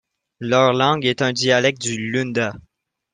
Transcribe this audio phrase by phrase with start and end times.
[0.39, 2.55] Leur langue est un dialecte du lunda.